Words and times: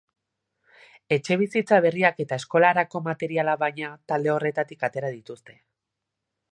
Etxebizitza 1.17 1.79
berriak 1.87 2.23
eta 2.25 2.39
eskolarako 2.43 3.03
materiala, 3.09 3.57
baina, 3.67 3.93
talde 4.13 4.35
horretatik 4.37 4.89
atera 4.91 5.15
dituzte. 5.19 5.61